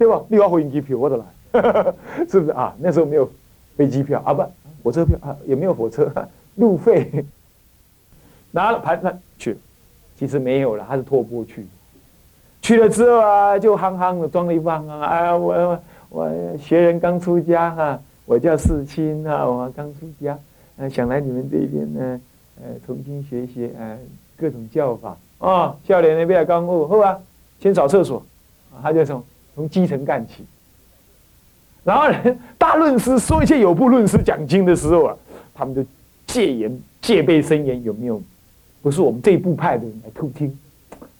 [0.00, 0.18] 对吧？
[0.28, 1.24] 你要回机票我都来，
[2.26, 2.52] 是不是？
[2.52, 2.74] 啊？
[2.78, 3.30] 那时候没有
[3.76, 4.18] 飞机票。
[4.24, 4.42] 啊，不
[4.82, 6.10] 火车票啊，也没有火车
[6.56, 7.22] 路费，
[8.50, 9.58] 拿了盘盘去，
[10.16, 11.66] 其实没有了，他是托钵去，
[12.62, 15.78] 去了之后啊，就憨憨的装了一副憨憨，哎呀，我
[16.08, 20.38] 我学人刚出家哈，我叫世清啊，我刚出家，
[20.78, 22.20] 呃，想来你们这边呢，
[22.62, 23.98] 呃，重新学习呃
[24.34, 25.14] 各种教法。
[25.40, 27.18] 啊，笑脸那边刚悟，后啊，
[27.60, 28.22] 先扫厕所，
[28.82, 29.22] 他就从
[29.54, 30.44] 从基层干起。
[31.82, 35.16] 然后呢，大论师说一些有部论师讲经的时候啊，
[35.54, 35.84] 他们就
[36.26, 38.22] 戒严戒备森严，有没有？
[38.82, 40.58] 不是我们这一部派的人来偷听。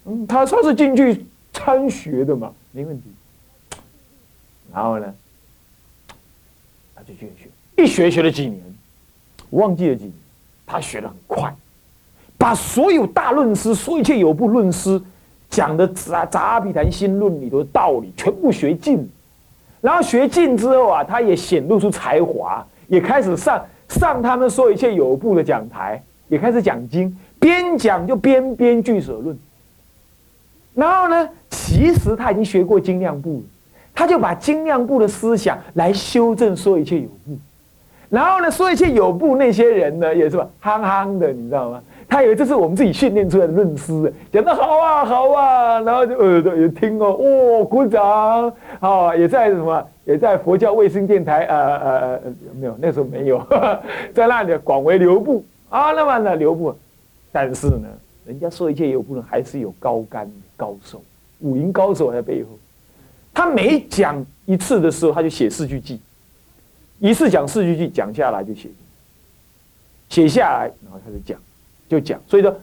[0.06, 3.08] 嗯，他说是进去参学的嘛，没问题。
[4.72, 5.14] 然后呢，
[6.94, 8.62] 他就去学，一学学了几年，
[9.50, 10.14] 忘记了几年，
[10.66, 11.54] 他学的很快，
[12.38, 15.00] 把所有大论师说一切有部论师
[15.50, 19.06] 讲的杂杂阿毗昙心论里头的道理全部学尽。
[19.80, 29.36] 然后学尽之后啊，他也显露出才华，也开始上上他们说一切有部的讲台，也开始讲经，边讲就边编俱舍论。
[30.74, 33.42] 然后呢，其实他已经学过精量部了，
[33.94, 37.38] 他就把精量部的思想来修正说一切有部。
[38.10, 41.82] 然后呢，说一切有部那些人呢，也是吧，憨憨的，你知道吗？
[42.10, 52.20] 他以为这是我们自己训练出来的论师，讲的好啊好啊，然后就耳朵也听哦，哦鼓掌，啊也在什么也在佛教卫星电台，呃呃呃
[52.58, 53.38] 没有那时候没有，
[54.12, 55.44] 在那里广为流布。
[55.68, 56.74] 啊，那么呢流布，
[57.30, 57.86] 但是呢，
[58.26, 61.00] 人家说一切有部呢，还是有高干高手，
[61.38, 62.48] 武林高手在背后，
[63.32, 66.00] 他每讲一次的时候，他就写四句记，
[66.98, 68.68] 一次讲四句记，讲下来就写，
[70.08, 71.38] 写下来，然后他就讲。
[71.90, 72.56] 就讲，所以说，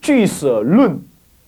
[0.00, 0.98] 俱舍论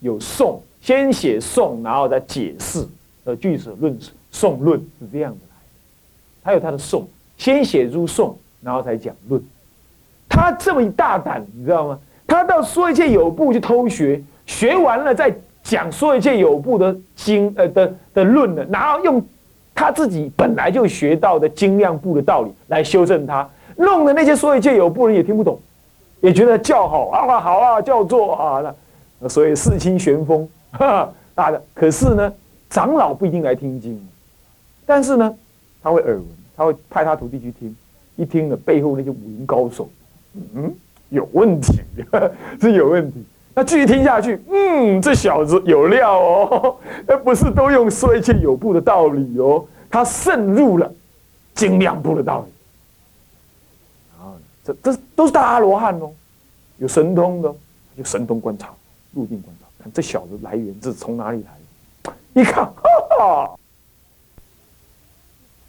[0.00, 2.86] 有颂，先写颂，然后再解释。
[3.24, 3.98] 呃，俱舍论
[4.30, 5.64] 颂论是这样子来的，
[6.44, 9.42] 他有他的颂，先写入颂，然后才讲论。
[10.28, 11.98] 他这么一大胆，你知道吗？
[12.26, 19.22] 他到说一切有部去偷学，学完了再讲说一切有部的经呃的的论呢，然后用
[19.74, 25.58] 他自己本来就学到的精量部的道理来修正他，弄的那些说一切有部人也听不懂。
[26.20, 28.74] 也觉得叫好啊，好啊，叫做啊，
[29.20, 30.48] 那所以四清玄风，
[31.34, 31.62] 大的。
[31.74, 32.32] 可是呢，
[32.70, 34.00] 长老不一定来听经，
[34.84, 35.34] 但是呢，
[35.82, 36.24] 他会耳闻，
[36.56, 37.76] 他会派他徒弟去听，
[38.16, 39.88] 一听了背后那些武林高手，
[40.54, 40.74] 嗯，
[41.08, 41.80] 有问题，
[42.60, 43.24] 是有问题。
[43.54, 50.88] 那继续听下去，嗯，这小子有料哦， 那不是都用说一切有部的道理哦，他渗入了
[51.54, 52.52] 精量部的道理。
[54.64, 56.10] 这这都是大阿罗汉哦，
[56.78, 57.54] 有神通的，
[57.96, 58.70] 有神通观察，
[59.12, 62.40] 入定观察，看这小子来源是从哪里来的？
[62.40, 62.82] 一看，哈
[63.18, 63.58] 哈，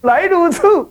[0.02, 0.88] 来如此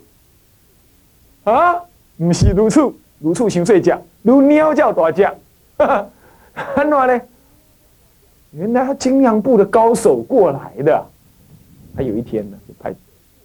[1.43, 1.81] 啊，
[2.17, 5.33] 不是如此，如此想睡觉，如鸟叫大叫，
[5.77, 5.87] 哈
[6.53, 7.21] 哈，很暖呢。
[8.51, 11.05] 原来他精量部的高手过来的，
[11.95, 12.93] 他有一天呢，就派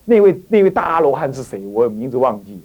[0.07, 1.61] 那位那位大阿罗汉是谁？
[1.67, 2.61] 我名字忘记了。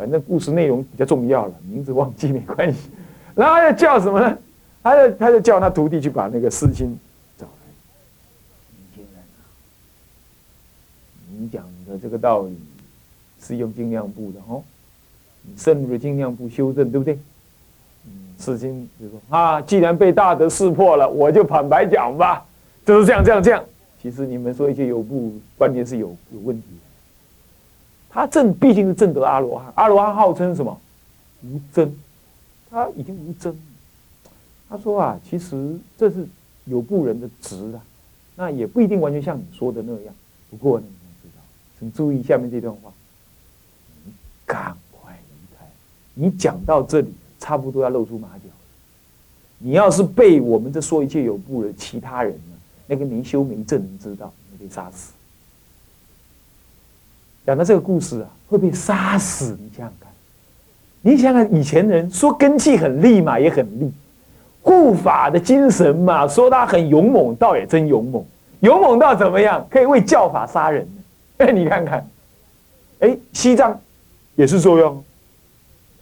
[0.00, 2.88] 反正故事内容比较重要了，名字忘记没关系。
[3.34, 4.38] 然后要叫什么呢？
[4.82, 6.98] 他就他就叫他徒弟去把那个师亲
[7.36, 7.52] 找来。
[8.78, 9.44] 年轻人啊，
[11.38, 12.58] 你讲的这个道理
[13.42, 14.62] 是用精量部的哦，
[15.42, 17.18] 你深入了精量部修正，对不对？
[18.06, 22.42] 嗯，师亲就说啊，既然被大德识破了，我就坦白讲吧，
[22.86, 23.62] 就是这样这样这样。
[24.00, 26.68] 其实你们说一些有不观点是有有问题。
[28.10, 30.80] 他正毕竟是正得阿罗汉，阿罗汉号称什么？
[31.42, 31.94] 无争，
[32.68, 33.56] 他已经无争。
[34.68, 36.26] 他说啊，其实这是
[36.64, 37.80] 有部人的职啊，
[38.36, 40.14] 那也不一定完全像你说的那样。
[40.50, 41.42] 不过呢，你要知道，
[41.78, 42.92] 请注意下面这段话，
[44.04, 44.12] 你
[44.44, 45.64] 赶快离开。
[46.14, 48.54] 你讲到这里，差不多要露出马脚了。
[49.58, 55.12] 你要是被我们这说一切有部的其他人呢，那个没修没证人知道，你被杀死。
[57.46, 59.56] 讲到这个故事啊，会被杀死。
[59.60, 60.10] 你想想看，
[61.02, 63.90] 你想想以前人说根气很利嘛，也很利，
[64.62, 68.24] 护法的精神嘛，说他很勇猛，倒也真勇猛，
[68.60, 70.86] 勇猛到怎么样，可以为教法杀人。
[71.38, 72.06] 哎，你看看，
[73.00, 73.80] 哎，西藏
[74.36, 75.02] 也是这样，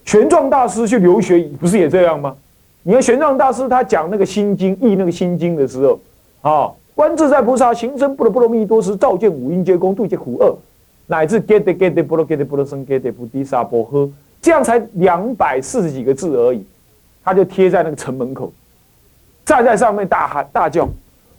[0.04, 2.34] 玄奘大师去留学不是也这样吗？
[2.82, 6.00] 你看玄奘大师他讲那个心经译那个心经的时候，
[6.40, 10.58] 啊，观自在菩萨行深不罗波罗蜜多时，照见五蕴皆空，度一切苦厄。
[11.10, 14.08] 乃至 get get 不罗 get 不罗僧 get 不低沙波呵，
[14.42, 16.64] 这样才两百四十几个字而已，
[17.24, 18.52] 他就贴在那个城门口，
[19.44, 20.86] 站在上面大喊大叫：“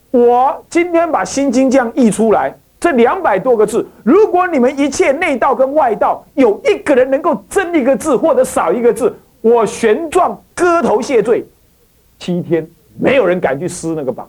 [0.09, 11.45] 我今天把心经这样译出来，这两百多个字，如果你们一切内道跟外道有一个人能够增一个字或者少一个字，我玄奘割头谢罪，
[12.17, 12.67] 七天
[12.97, 14.27] 没有人敢去撕那个榜。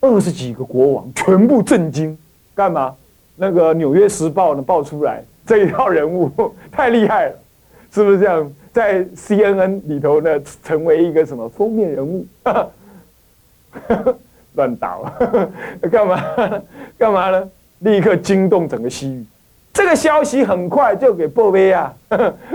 [0.00, 2.16] 二十几个国王全部震惊，
[2.54, 2.94] 干嘛？
[3.36, 6.30] 那个《纽约时报》呢爆出来这一套人物
[6.70, 7.34] 太厉害了，
[7.92, 8.52] 是不是这样？
[8.72, 12.24] 在 CNN 里头呢，成为一个什么封面人物？
[14.54, 15.10] 乱倒，
[15.90, 16.22] 干嘛？
[16.98, 17.48] 干嘛呢？
[17.80, 19.24] 立刻惊动整个西域。
[19.72, 21.92] 这个消息很快就给波威亚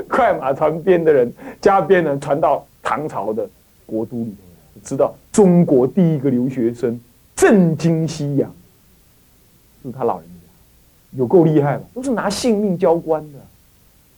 [0.07, 3.47] 快马传鞭的人加鞭人传到唐朝的
[3.85, 6.99] 国都里头，知道中国第一个留学生
[7.35, 8.51] 震惊西洋，
[9.83, 13.39] 是他老人家，有够厉害了，都是拿性命交关的。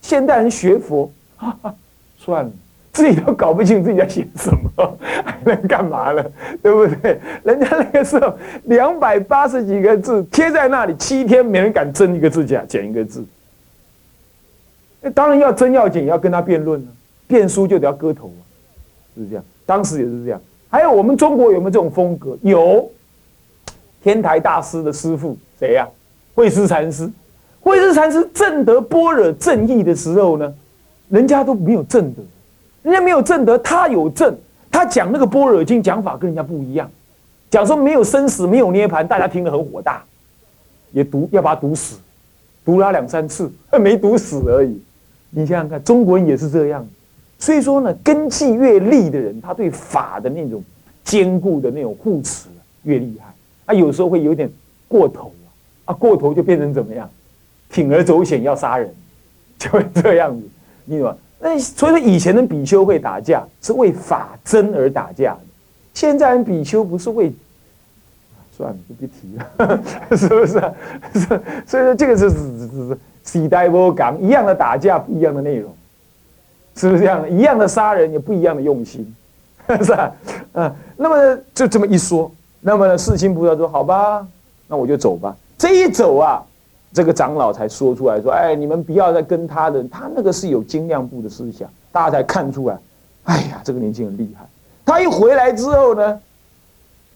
[0.02, 1.76] 现代人学佛，哈 哈
[2.18, 2.52] 算了。
[2.94, 6.26] 自己都搞不清自己在写什么， 还能干嘛呢？
[6.64, 7.20] 对不对？
[7.44, 13.24] 人家那个时候两百八十几个字贴在那里，七天没人敢增一个字假减一个字。
[15.00, 16.88] 那当然要增要减，要跟他辩论呢，
[17.28, 18.42] 辩书就得要割头啊，
[19.16, 19.46] 是这样。
[19.64, 20.42] 当时也是这样。
[20.68, 22.36] 还有我们中国有没有这种风格？
[22.42, 22.90] 有，
[24.04, 25.88] 天台大师的师傅谁呀？
[26.36, 27.10] 慧思禅师。
[27.60, 30.54] 慧思禅师正得般若正义的时候呢，
[31.10, 32.22] 人家都没有正得。
[32.84, 34.34] 人家没有正德，他有正。
[34.72, 36.90] 他讲那个般若经讲法跟人家不一样，
[37.50, 40.04] 讲说没有生死，没有涅盘，大家听得很火大，
[40.92, 41.98] 也读要把他读死，
[42.64, 43.52] 读了两三次，
[43.82, 44.80] 没读死而已。
[45.32, 46.88] 你想想看，中国人也是这样。
[47.40, 50.64] 所以说呢，根基越利的人，他对法的那种
[51.04, 52.48] 坚固的那种护持
[52.84, 53.27] 越厉害。
[53.68, 54.50] 他有时候会有点
[54.88, 55.32] 过头
[55.86, 57.08] 啊，啊过头就变成怎么样，
[57.72, 58.92] 铤而走险要杀人，
[59.60, 60.48] 就会这样子，
[60.86, 61.18] 你懂吗？
[61.40, 65.40] 那所以说，以前的比丘会打架，是为法真而打架的。
[65.94, 67.32] 现在人比丘不是为，
[68.58, 69.84] 算了，就别提了，
[70.18, 70.54] 是不是？
[71.14, 71.28] 是，
[71.68, 75.72] 所以说这个是是是时代不港一样的打架，不一样的内容，
[76.76, 77.30] 是不是这样？
[77.30, 79.14] 一样的杀人，有不一样的用心，
[79.84, 80.12] 是吧？
[80.54, 84.26] 嗯，那么就这么一说，那么呢，世亲菩萨说：“好吧，
[84.68, 86.44] 那我就走吧。”这一走啊。
[86.94, 92.78] 这个长老才说出来说：“哎，你们不要再跟他的，他那个是有精量部的思想，大家才看出来。
[93.26, 94.46] 哎呀，这个年轻人厉害。
[94.86, 96.20] 他一回来之后呢，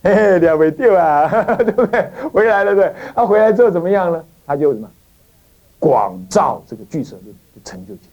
[0.03, 2.11] 嘿嘿，两位掉啊， 对不对？
[2.31, 2.93] 回来了，对。
[3.15, 4.23] 他回来之后怎么样呢？
[4.45, 4.87] 他就什么，
[5.79, 8.11] 广造这个俱舍论就成就起来。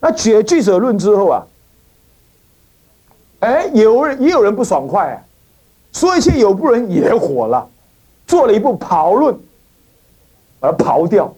[0.00, 1.46] 那解俱舍论之后啊，
[3.40, 5.18] 哎，有人也有人不爽快啊，
[5.92, 7.68] 说一切有部人也火了，
[8.26, 9.36] 做了一部跑论。”
[10.62, 11.34] 把它刨掉，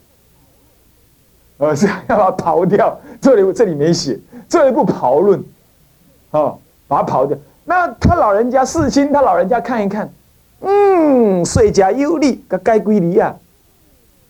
[1.56, 3.00] 呃，是要把它刨掉。
[3.22, 5.42] 这里这里没写，这一部刨论，
[6.30, 6.52] 啊，
[6.86, 7.34] 把它刨掉。
[7.64, 10.12] 那他老人家世亲，他老人家看一看，
[10.60, 13.34] 嗯，税加优利，该归离啊，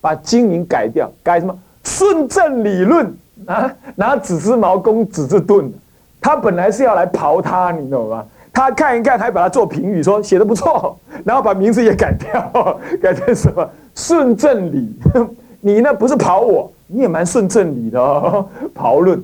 [0.01, 1.59] 把经名改掉，改什么？
[1.83, 3.13] 顺正理论
[3.47, 5.73] 啊，拿纸质毛公纸质盾，
[6.21, 8.25] 他本来是要来刨他，你懂吗？
[8.55, 10.97] 他看一看，还把它做评语，说写的不错，
[11.27, 13.69] 然后把名字也改掉， 改成什么？
[13.97, 14.97] 顺正理，
[15.61, 18.49] 你那不是跑我，你也蛮顺正理的哦。
[18.75, 19.21] 刨论，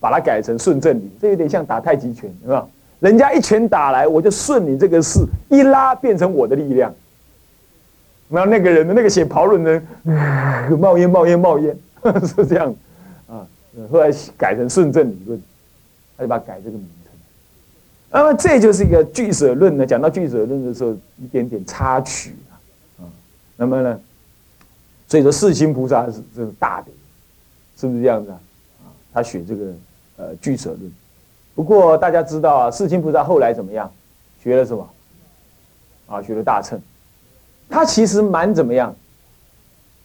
[0.00, 2.66] 把它改成顺正理，这有点像打太极拳，是吧？
[2.98, 6.92] 人家一拳打来，我就顺你这个势，一拉变成我的力量。
[8.28, 11.76] 然后那个人的那个写刨论的人，冒烟冒烟冒烟，
[12.26, 12.74] 是这样
[13.28, 13.46] 啊。
[13.92, 15.40] 后来改成顺正理论，
[16.16, 17.13] 他就把它改这个名称。
[18.10, 19.84] 那么这就是一个俱舍论呢。
[19.84, 22.34] 讲到俱舍论的时候，一点点插曲
[23.00, 23.04] 啊。
[23.56, 24.00] 那么呢？
[25.06, 26.88] 所以说，世亲菩萨是这是大的，
[27.76, 28.40] 是不是这样子啊？
[28.84, 29.72] 啊，他学这个
[30.16, 30.92] 呃俱舍论。
[31.54, 33.92] 不过大家知道啊，世亲菩萨后来怎么样？
[34.42, 34.88] 学了什么？
[36.06, 36.80] 啊，学了大乘。
[37.68, 38.94] 他其实蛮怎么样？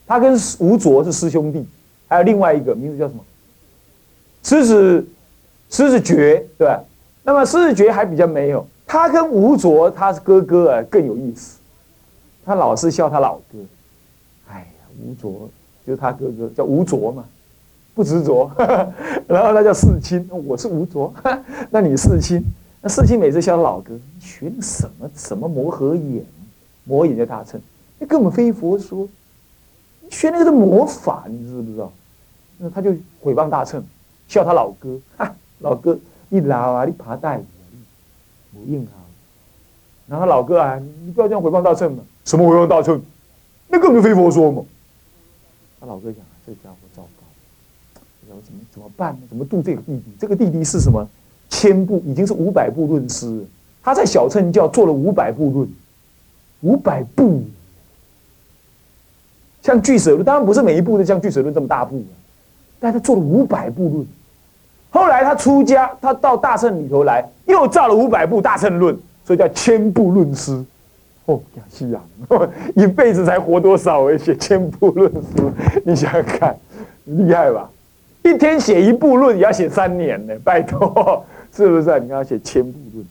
[0.06, 1.68] 他跟吴卓是师兄弟，
[2.08, 3.24] 还有另外一个名字叫什么？
[4.44, 5.08] 狮子
[5.70, 6.84] 狮子觉，对吧？
[7.30, 8.66] 那么视觉还比较没有。
[8.88, 11.60] 他跟吴卓他是哥哥啊，更有意思。
[12.44, 13.60] 他老是笑他老哥，
[14.50, 14.66] 哎呀，
[15.00, 15.48] 吴卓
[15.86, 17.24] 就是他哥哥，叫吴卓嘛，
[17.94, 18.50] 不执着。
[19.30, 21.14] 然后他叫世亲，我是吴卓，
[21.70, 22.44] 那你世亲，
[22.82, 26.26] 那世亲每次笑他老哥，学什么什么摩诃眼，
[26.84, 27.62] 魔眼叫大乘，
[28.00, 29.08] 那根本非佛说，
[30.10, 31.94] 学那个是魔法，你知不知道？
[32.58, 32.90] 那他就
[33.22, 33.84] 毁谤大乘，
[34.28, 35.96] 笑他老哥，哈，老哥
[36.30, 37.42] 一老啊，你爬带，
[38.54, 38.98] 不硬啊。
[40.08, 42.04] 然后老哥啊，你不要这样毁谤大乘嘛。
[42.26, 43.02] 什么为王大乘？
[43.68, 44.64] 那根本就非佛说嘛！
[45.80, 48.02] 他老哥讲，这家伙糟糕，
[48.36, 49.20] 我怎么怎么办呢？
[49.30, 50.04] 怎么度这个弟弟？
[50.20, 51.08] 这个弟弟是什么？
[51.50, 53.46] 千部已经是五百部论师，
[53.84, 55.70] 他在小乘教做了五百部论，
[56.62, 57.44] 五百部，
[59.64, 62.04] 像巨蛇论，当然不是每一部都像巨蛇论这么大部，
[62.80, 64.08] 但他做了五百部论。
[64.90, 70.64] 后来他出家，他到大乘里头来，又造了五百部大乘论，所以叫千部论师。
[71.26, 72.00] 哦，亚细亚，
[72.76, 74.02] 一辈子才活多少？
[74.04, 75.52] 而写千部论书，
[75.86, 76.58] 你想想看，
[77.06, 77.70] 厉害吧？
[78.24, 81.24] 一天写一部论也要写三年呢，拜托，
[81.56, 82.00] 是不是？
[82.00, 83.06] 你看他写千部论，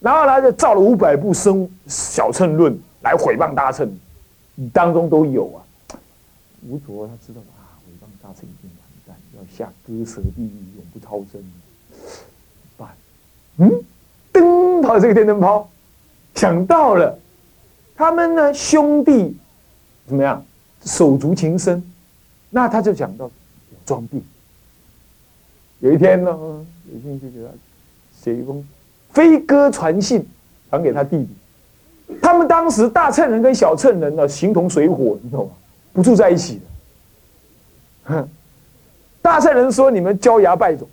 [0.00, 3.90] 然后他就造了五百部生小乘论来毁谤大乘，
[4.72, 5.58] 当中都有啊。
[6.68, 8.85] 吴卓他知道啊，毁谤大乘一定完蛋，
[9.36, 11.42] 要下割舌地狱，永不超生。
[12.76, 12.88] 办？
[13.58, 13.70] 嗯，
[14.32, 15.68] 噔，跑这个电灯泡。
[16.34, 17.18] 想到了，
[17.94, 19.36] 他们呢兄弟
[20.06, 20.44] 怎么样
[20.84, 21.82] 手足情深，
[22.50, 23.30] 那他就讲到
[23.84, 24.22] 装病。
[25.80, 27.48] 有一天呢，有兴趣给他
[28.22, 28.62] 写一封
[29.10, 30.26] 飞鸽传信，
[30.70, 31.28] 传给他弟弟。
[32.20, 35.52] 他们当时大乘人跟小乘人呢形同水火，你懂吗？
[35.92, 36.60] 不住在一起
[38.06, 38.28] 的。
[39.26, 40.86] 大乘人说你们焦牙败种。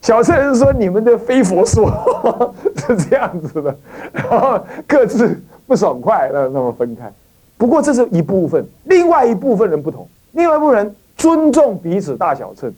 [0.00, 1.90] 小圣人说：“你们的非佛说
[2.76, 3.76] 是这样子的，
[4.10, 7.12] 然后各自不爽快，那那么分开。
[7.58, 12.72] 不过这是一部分，另外一部分人不同，另外一部分人尊重彼此大小乘，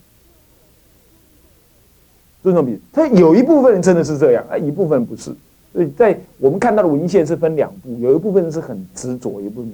[2.43, 2.81] 尊重彼此。
[2.93, 5.33] 他有一部分人真的是这样，啊，一部分不是。
[5.73, 9.73] 所以在我们看到的文献是分两部，有一部分人是很执着，一部分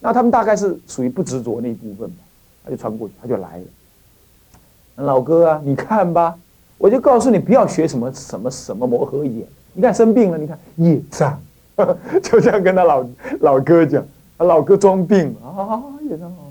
[0.00, 2.16] 那他们大概是属于不执着那一部分吧，
[2.64, 3.64] 他就穿过去，他就来了。
[4.96, 6.38] 老哥啊，你看吧。”
[6.76, 9.46] 我就告诉你，不要学什么什么什么摩诃眼。
[9.72, 11.40] 你看生病了，你看业障，
[12.22, 13.06] 就这样跟他老
[13.40, 14.04] 老哥讲。
[14.36, 16.42] 他老哥装病啊，业障啊，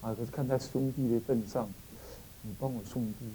[0.00, 1.68] 啊，可是看在兄弟的份上，
[2.42, 3.26] 你帮我送一部。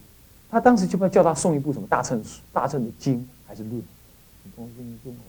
[0.49, 5.23] 他当时就不要叫他送一部什么大乘大乘的经还是论，你帮我送一部好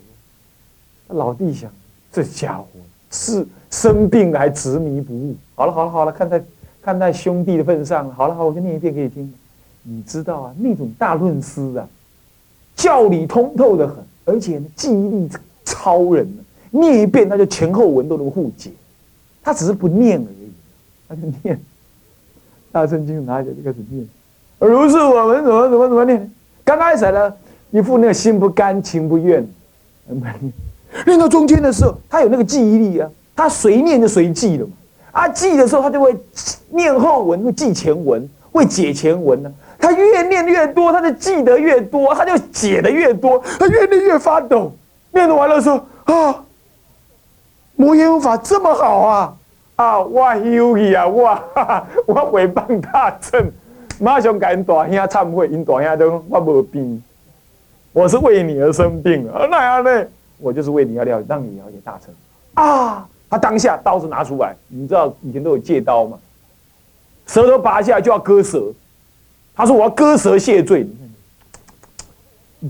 [1.09, 1.15] 不？
[1.19, 1.71] 老弟想，
[2.11, 2.67] 这家伙
[3.11, 5.37] 是生病了还执迷不悟。
[5.55, 6.43] 好了好了好了，看在
[6.83, 9.33] 看在兄弟的份上，好了好，我就念一遍给你听。
[9.85, 11.89] 你知道啊，那种大论师啊，
[12.75, 15.31] 教理通透的很，而且，记忆力
[15.65, 16.29] 超人。
[16.71, 18.71] 念一遍，他就前后文都能互解。
[19.43, 20.53] 他只是不念而已，
[21.09, 21.61] 他就念。
[22.71, 24.07] 大圣经拿起来就开始念。
[24.59, 26.31] 如是我们怎么怎么怎么念？
[26.65, 27.35] 刚开始呢，
[27.71, 29.47] 一副那个心不甘情不愿。
[31.07, 34.73] 念到中间的时候，他有那个记忆力啊，他随念就随记了嘛。
[35.12, 36.16] 啊，记的时候他就会
[36.71, 39.52] 念后文，会记前文，会解前文呢。
[39.78, 44.73] 他越念越多，他就记得越多，他就解的越多，他越念越发抖。
[45.11, 46.45] 念完了说：“啊，
[47.76, 49.35] 摩耶法这么好啊！
[49.76, 51.38] 啊，我有意啊，我
[52.07, 53.50] 我诽谤大乘，
[53.99, 57.02] 马上赶大兄忏悔，因大兄都我无病，
[57.92, 59.47] 我是为你而生病啊！
[59.50, 60.07] 那样呢？
[60.38, 62.14] 我就是为你要了，让你了解大乘
[62.54, 63.07] 啊！
[63.33, 66.19] 他当下刀子拿出来，你知道以前都有借刀吗？
[67.27, 68.71] 舌头拔下就要割舌。”
[69.57, 70.87] 他说：“我要割舌谢罪。”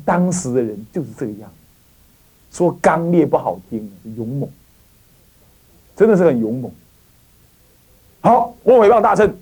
[0.06, 1.50] 当时的人就是这个样，
[2.52, 4.48] 说刚烈不好听，勇猛，
[5.96, 6.70] 真的是很勇猛。
[8.20, 9.34] 好，我诽谤大圣，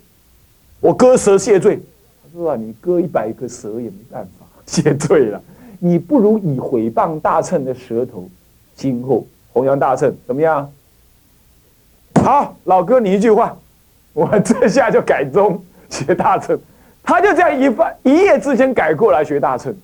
[0.79, 1.79] 我割舌谢罪。
[2.23, 5.39] 他说：“啊，你割一百个舌也没办法谢罪了，
[5.77, 8.27] 你不如以诽谤大乘的舌头，
[8.73, 10.67] 今后弘扬大乘，怎么样？”
[12.23, 13.57] 好，老哥，你一句话，
[14.13, 16.59] 我这下就改宗学大乘。
[17.03, 19.75] 他就这样一番一夜之间改过来学大乘，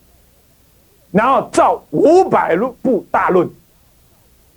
[1.12, 3.48] 然后造五百论部大论，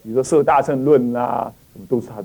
[0.03, 2.23] 比如说《摄大乘论》啊，什么都是他。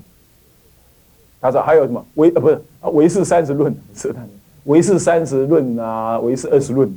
[1.40, 4.20] 他说还有什么唯啊不是啊唯是三十论，是他
[4.64, 6.92] 唯是三十论啊，唯是二十论。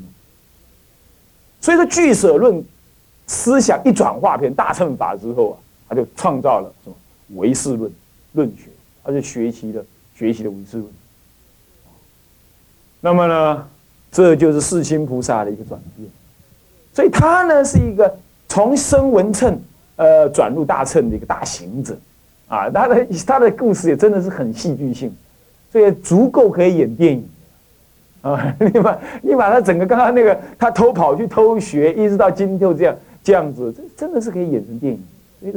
[1.61, 2.61] 所以说俱舍论
[3.25, 5.55] 思想一转化片大乘法之后啊，
[5.87, 6.95] 他就创造了什么
[7.35, 7.89] 唯识论
[8.33, 8.69] 论学，
[9.03, 9.83] 他就学习了
[10.15, 10.89] 学习了唯识论。
[13.01, 13.67] 那么呢，
[14.11, 16.09] 这就是世亲菩萨的一个转变，
[16.93, 18.13] 所以他呢是一个
[18.47, 19.57] 从声闻乘
[19.95, 21.97] 呃转入大乘的一个大行者，
[22.47, 25.15] 啊，他的他的故事也真的是很戏剧性，
[25.71, 27.29] 所以足够可以演电影，
[28.21, 35.01] 啊，你把你把他整个刚刚那个他偷跑去偷学，一直到今天这样这样子，这真的是可以演成电影，
[35.39, 35.53] 所以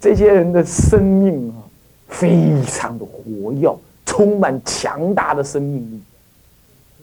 [0.00, 1.62] 这些人的生命啊，
[2.18, 3.68] 非常的活跃，
[4.06, 6.00] 充满强大的生命力。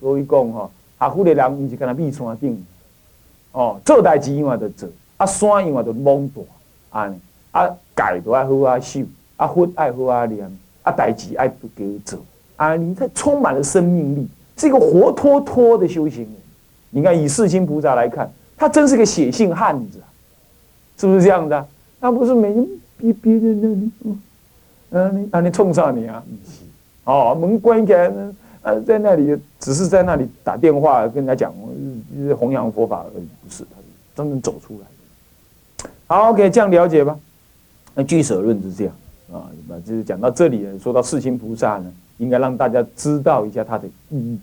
[0.00, 2.64] 所以讲吼，下苦的人毋是干那秘山顶，
[3.52, 4.88] 哦，做代志因为着做，
[5.18, 6.42] 啊山因为着猛大，
[6.90, 7.18] 安尼，
[7.52, 9.02] 啊戒都爱好啊修，
[9.36, 12.18] 啊佛爱好啊念，啊代志爱不给做，
[12.56, 14.26] 啊你这充满了生命力，
[14.56, 16.34] 是一个活脱脱的修行人。
[16.90, 19.98] 你看以世亲菩萨来看，他真是个血性汉子，
[20.98, 21.66] 是不是这样的？
[22.00, 22.66] 那不是每天
[22.96, 24.20] 别别人那里，嗯，
[25.12, 26.22] 你啊你冲上你啊，
[27.04, 31.52] 哦，门关起来呢，啊，在那里只是在那里打电话跟人家讲
[32.38, 33.80] 弘扬佛法而已，不是，他
[34.14, 35.88] 真正走出来。
[36.06, 37.18] 好，OK，这样了解吧。
[37.94, 38.94] 那俱舍论是这样
[39.32, 44.38] 啊，那就是讲到这里，说到世亲菩萨呢，应该让大家知道一下它的意义。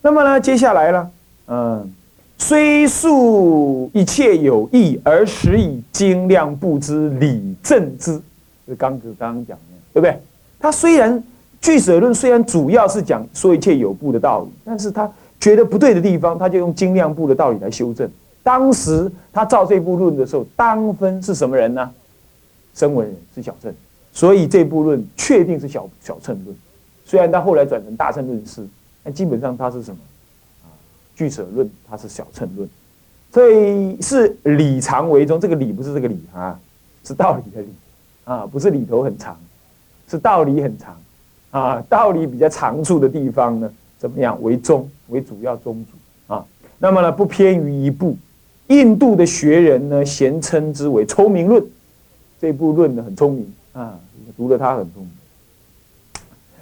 [0.00, 1.10] 那么呢，接下来呢，
[1.46, 1.92] 嗯。
[2.38, 8.20] 虽述一切有益，而实以精量不知理正之。
[8.66, 10.20] 是刚子刚刚讲的，对不对？
[10.58, 11.22] 他虽然
[11.60, 18.10] 俱舍论虽然主要是讲说一切有部的道理，但是他觉得不对的地方，他就用精量部的道理来修正。
[18.42, 21.90] 当时他造这部论的时候，当分是什么人呢？
[22.74, 23.72] 声闻人是小乘，
[24.12, 26.56] 所以这部论确定是小小乘论。
[27.04, 28.66] 虽然他后来转成大乘论师，
[29.02, 29.98] 但基本上他是什么？
[31.14, 32.66] 俱舍论，它是小乘论，
[33.30, 35.38] 所以是理长为宗。
[35.38, 36.58] 这个理不是这个理啊，
[37.04, 37.68] 是道理的理
[38.24, 39.36] 啊，不是里头很长，
[40.12, 40.96] 是道理很长
[41.50, 41.82] 啊。
[41.88, 46.44] 道理比较长处的地方呢，怎么样为宗为主要宗主啊？
[46.78, 48.16] 那么呢，不偏于一部。
[48.68, 51.64] 印度的学人呢，咸称之为聪明论。
[52.40, 53.98] 这部论呢，很聪明啊，
[54.36, 55.10] 读了它很聪明。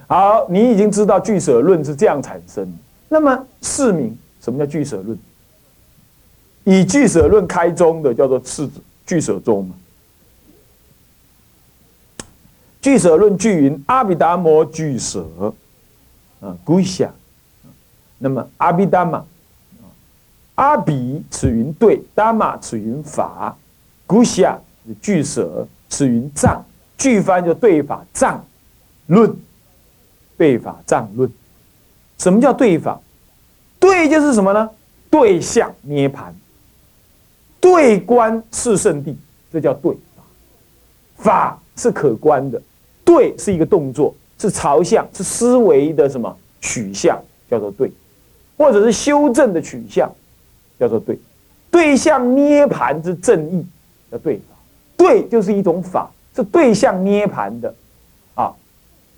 [0.07, 2.73] 好，你已经知道俱舍论是这样产生。
[3.09, 4.17] 那么市民。
[4.43, 5.19] 什么叫俱舍论？
[6.65, 8.67] 以俱舍论开宗的叫做次
[9.05, 9.71] 俱舍宗。
[12.81, 15.27] 俱舍论句云：阿毗达摩俱舍，
[16.41, 17.13] 啊，归下。
[18.19, 19.27] 那么阿毗达摩，
[20.55, 23.57] 阿毗此云对，达玛此云法，
[24.07, 24.59] 归下
[25.01, 26.65] 俱舍此云藏。
[26.99, 28.45] 句翻就对法藏
[29.07, 29.35] 论，
[30.37, 31.33] 对法藏论。
[32.19, 33.01] 什么叫对法？
[33.79, 34.69] 对就是什么呢？
[35.09, 36.35] 对象涅盘，
[37.59, 39.17] 对观是圣地，
[39.51, 40.23] 这叫对法。
[41.17, 42.61] 法是可观的，
[43.11, 47.21] 对是一个动作，是朝向，是思维的什么取向，
[47.51, 47.91] 叫做对，
[48.57, 50.09] 或者是修正的取向，
[50.79, 51.19] 叫做对。
[51.73, 53.67] 对象涅盘之正义
[54.13, 54.55] 叫对法，
[54.97, 57.75] 对就是一种法，是对象涅盘的
[58.37, 58.53] 啊，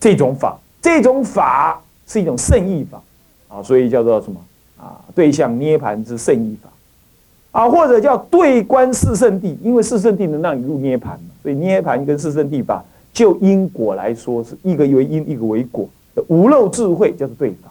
[0.00, 3.02] 这种法，这种法是一种圣意法
[3.48, 4.40] 啊，所以叫做什么？
[4.78, 15.88] 啊，对象涅盘之圣意法，啊，或者叫对观四圣地，因为四圣地能让你入涅盘嘛，所以涅盘跟四圣地法，就因果来说是一个为因，一个为果
[16.28, 17.70] 无漏智慧，叫做对法。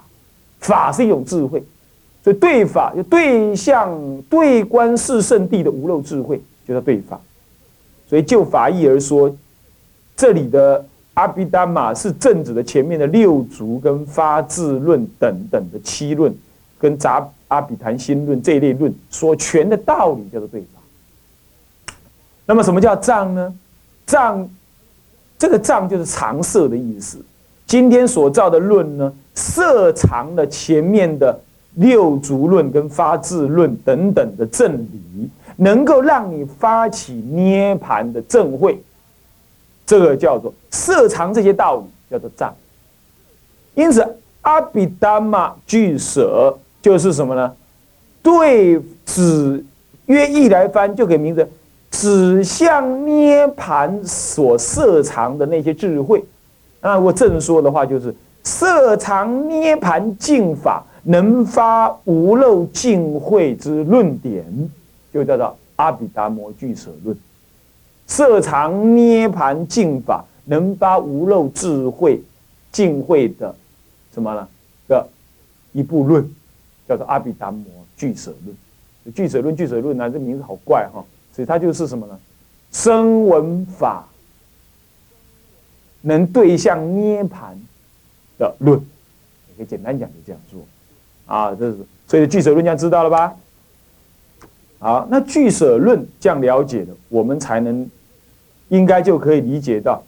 [0.59, 1.63] 法是一种智慧，
[2.23, 7.19] 所以对法就对象对观四圣地的无漏智慧，就叫对法。
[8.07, 9.35] 所以就法义而说，
[10.15, 16.33] 这里的阿毗达玛是正指的前面的六足跟发智论等等的七论。
[16.77, 21.93] 跟杂阿比谈心论这一类论所全的道理叫做对法。
[22.47, 23.53] 那么什么叫藏呢？
[24.07, 24.49] 藏
[25.41, 27.17] 这个藏就是常色的意思。
[27.65, 31.35] 今天所造的论呢，色藏了前面的
[31.77, 38.79] 六足论跟发智论等等的正理，能够让你发起涅盘的正慧。
[39.83, 42.53] 这个叫做色藏这些道理叫做藏。
[43.73, 44.07] 因此
[44.41, 46.55] 阿比达玛俱舍。
[46.83, 47.51] 就是什么呢？
[48.23, 49.63] 对子
[50.05, 51.47] 约意来翻，就给名字
[52.01, 56.25] 指向涅盘所摄藏的那些智慧。
[56.81, 58.11] 那我正说的话，就是
[58.43, 64.43] 摄藏涅盘净法，能发无漏净慧之论点，
[65.13, 67.15] 就叫做阿毗达摩俱舍论。
[68.07, 72.19] 摄藏涅盘净法，能发无漏智慧
[72.71, 73.53] 净慧的
[74.11, 74.47] 什么呢？
[74.87, 75.07] 的
[75.71, 76.27] 一部论。
[76.87, 77.63] 叫做阿毗达摩
[77.95, 81.01] 俱舍论，俱舍论俱舍论呢，这名字好怪哈，
[81.33, 82.19] 所以它就是什么呢？
[82.71, 84.07] 声闻法
[86.01, 87.59] 能对象涅盘
[88.37, 88.79] 的论，
[89.57, 90.61] 可以简单讲就这样做
[91.25, 93.35] 啊，这是所以俱舍论这样知道了吧？
[94.79, 97.89] 好，那俱舍论这样了解的，我们才能
[98.69, 100.03] 应该就可以理解到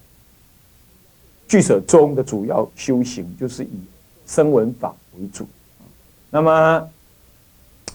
[1.48, 3.80] 俱舍中的主要修行就是以
[4.26, 5.46] 声闻法为主。
[6.32, 6.90] 那么，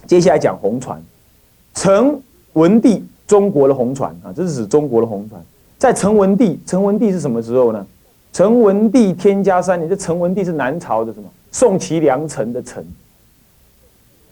[0.07, 1.03] 接下来讲红船，
[1.75, 5.41] 成文帝中国的红船啊，这是指中国的红船。
[5.79, 7.87] 在陈文帝，陈文帝是什么时候呢？
[8.33, 11.29] 陈文帝天嘉三年，这陈文帝是南朝的什么？
[11.53, 12.85] 宋齐梁陈的陈，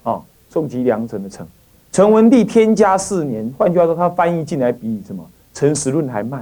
[0.02, 1.46] 啊，宋齐梁陈的陈。
[1.92, 5.22] 陈文帝天嘉四年，换句话说，他翻译进来比什么
[5.54, 6.40] 《陈实论》还慢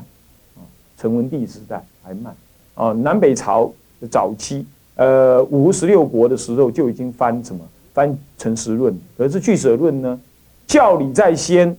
[0.57, 0.63] 啊？
[0.97, 2.35] 陈文帝时代还慢
[2.75, 2.93] 啊？
[2.93, 3.71] 南北朝
[4.11, 4.65] 早期。
[4.97, 7.61] 呃，五十六国的时候就已经翻什么
[7.93, 10.21] 翻《成实论》，可是《俱舍论》呢，
[10.67, 11.77] 教理在先，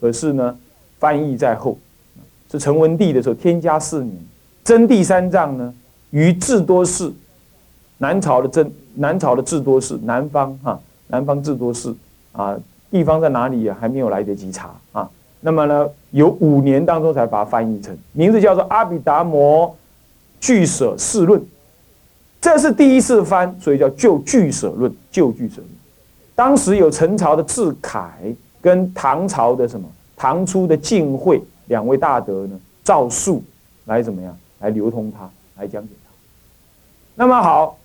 [0.00, 0.56] 可是呢，
[0.98, 1.78] 翻译在后。
[2.50, 4.16] 是成文帝的时候，天嘉四年，
[4.64, 5.74] 真第三藏呢，
[6.08, 7.12] 于智多氏，
[7.98, 11.94] 南朝的真南朝的智多氏，南方哈，南方智多氏
[12.32, 12.58] 啊，
[12.90, 13.76] 地方在哪里啊？
[13.78, 15.06] 还没有来得及查啊。
[15.40, 19.76] 那么呢，有五年当中才把它翻译成，名字叫做《阿毗达摩
[20.40, 21.38] 俱舍释论》，
[22.40, 25.68] 这是第一次翻，所以叫旧俱舍论，旧俱舍论。
[26.34, 28.34] 当时有陈朝的智凯
[28.68, 33.42] 跟唐朝的什么唐初的晋惠两位大德呢，赵述
[33.86, 35.26] 来怎么样来流通它，
[35.56, 36.10] 来讲解它。
[37.14, 37.78] 那么好，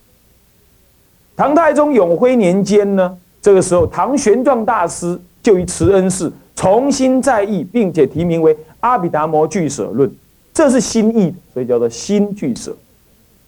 [1.37, 6.29] 唐太宗永徽年间呢，这个时候唐玄奘大师就于慈恩寺。
[6.53, 10.07] 重新再译，并且题名为《阿毗达摩俱舍论》，
[10.53, 12.75] 这是新译，所以叫做新俱舍。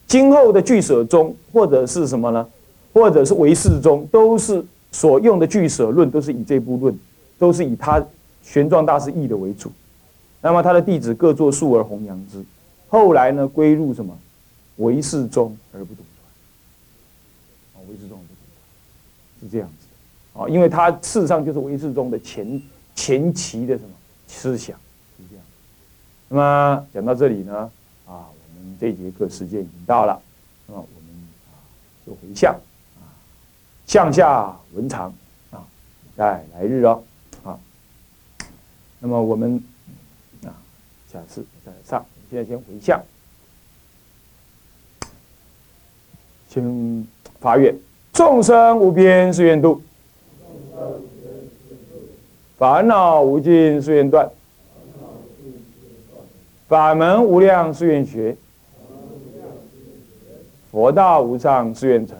[0.06, 2.46] 今后的俱舍中，或者是什么呢？
[2.94, 6.98] 或者是唯识中，都是所用的俱舍论，都是以这部论，
[7.38, 8.04] 都是以他
[8.42, 9.70] 玄奘大师译的为主。
[10.40, 12.44] 那么他的弟子各作述而弘扬之。
[12.88, 14.16] 后来呢，归入什么
[14.76, 16.02] 唯识中而不独
[17.74, 17.74] 传。
[17.74, 18.40] 啊，唯识中不独
[19.40, 19.86] 传，是这样子
[20.34, 22.60] 的啊，因为他事实上就是唯识中的前。
[22.98, 23.90] 前期的什么
[24.26, 24.74] 思想
[25.18, 25.44] 是这样。
[26.30, 27.70] 那么讲到这里呢，
[28.06, 30.18] 啊，我们这节课时间已经到了，
[30.66, 31.10] 那么我们
[31.50, 31.60] 啊
[32.06, 32.54] 就回向
[32.96, 33.04] 啊，
[33.86, 35.12] 向下文长
[35.50, 35.62] 啊，
[36.16, 37.04] 待来日哦，
[39.00, 39.62] 那么我们
[40.44, 40.50] 啊
[41.12, 43.02] 下次再上，现在先回向，
[46.48, 47.06] 请
[47.38, 47.76] 发愿，
[48.12, 49.82] 众生无边誓愿度。
[52.58, 54.30] 烦恼无尽誓愿断，
[56.68, 58.34] 法门无量誓愿学，
[60.70, 62.16] 佛道无上誓愿成。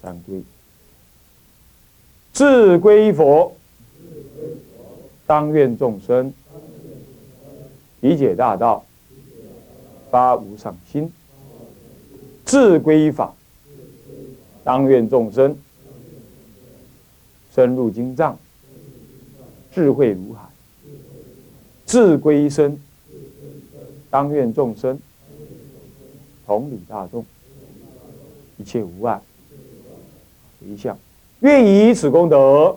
[0.00, 0.42] 三归，
[2.32, 3.54] 自归佛，
[5.26, 6.32] 当愿众生
[8.00, 8.84] 理解大道，
[10.10, 11.08] 发无上心；
[12.44, 13.34] 自归法，
[14.62, 15.56] 当愿众生。
[17.54, 18.36] 深入经藏，
[19.72, 20.40] 智慧如海；
[21.86, 22.76] 智归身，
[24.10, 24.98] 当愿众生
[26.44, 27.24] 同理大众，
[28.58, 29.22] 一切无碍。
[30.60, 30.98] 回向，
[31.42, 32.76] 愿以此功德，